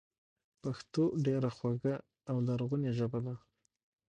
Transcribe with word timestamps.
پښتو 0.61 1.03
ډېره 1.25 1.49
خواږه 1.55 1.95
او 2.29 2.37
لرغونې 2.47 2.91
ژبه 2.97 3.19
ده 3.25 3.35